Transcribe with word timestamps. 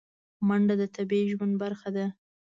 منډه 0.47 0.75
د 0.81 0.83
طبیعي 0.95 1.25
ژوند 1.33 1.53
برخه 1.63 1.89
ده 1.95 2.05